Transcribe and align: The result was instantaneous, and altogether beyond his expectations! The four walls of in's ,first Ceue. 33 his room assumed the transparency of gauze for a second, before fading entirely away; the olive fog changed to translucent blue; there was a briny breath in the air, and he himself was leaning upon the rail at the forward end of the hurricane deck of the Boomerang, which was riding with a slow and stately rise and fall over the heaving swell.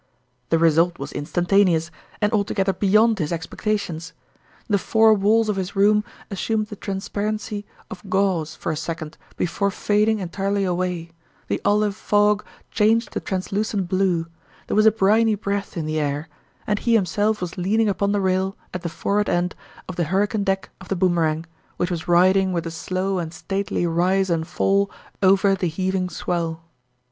The 0.49 0.57
result 0.57 0.97
was 0.97 1.11
instantaneous, 1.11 1.91
and 2.21 2.33
altogether 2.33 2.73
beyond 2.73 3.19
his 3.19 3.31
expectations! 3.31 4.13
The 4.67 4.79
four 4.79 5.13
walls 5.13 5.47
of 5.47 5.59
in's 5.59 5.69
,first 5.69 5.75
Ceue. 5.75 5.85
33 6.01 6.01
his 6.01 6.05
room 6.07 6.25
assumed 6.31 6.67
the 6.69 6.75
transparency 6.75 7.65
of 7.91 8.09
gauze 8.09 8.55
for 8.55 8.71
a 8.71 8.75
second, 8.75 9.19
before 9.37 9.69
fading 9.69 10.17
entirely 10.17 10.63
away; 10.63 11.11
the 11.49 11.61
olive 11.63 11.95
fog 11.95 12.43
changed 12.71 13.11
to 13.11 13.19
translucent 13.19 13.87
blue; 13.89 14.25
there 14.65 14.75
was 14.75 14.87
a 14.87 14.91
briny 14.91 15.35
breath 15.35 15.77
in 15.77 15.85
the 15.85 15.99
air, 15.99 16.27
and 16.65 16.79
he 16.79 16.95
himself 16.95 17.39
was 17.39 17.55
leaning 17.59 17.87
upon 17.87 18.11
the 18.11 18.19
rail 18.21 18.57
at 18.73 18.81
the 18.81 18.89
forward 18.89 19.29
end 19.29 19.53
of 19.87 19.97
the 19.97 20.05
hurricane 20.05 20.43
deck 20.43 20.71
of 20.81 20.87
the 20.87 20.95
Boomerang, 20.95 21.45
which 21.77 21.91
was 21.91 22.07
riding 22.07 22.51
with 22.51 22.65
a 22.65 22.71
slow 22.71 23.19
and 23.19 23.35
stately 23.35 23.85
rise 23.85 24.31
and 24.31 24.47
fall 24.47 24.89
over 25.21 25.53
the 25.53 25.67
heaving 25.67 26.09
swell. 26.09 26.63